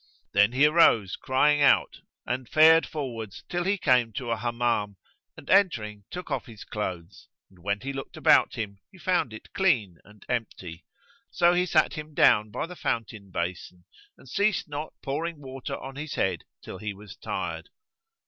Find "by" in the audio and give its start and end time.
12.49-12.65